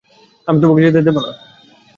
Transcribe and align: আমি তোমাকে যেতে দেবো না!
আমি 0.47 0.57
তোমাকে 0.61 0.81
যেতে 0.85 1.01
দেবো 1.07 1.19
না! 1.19 1.31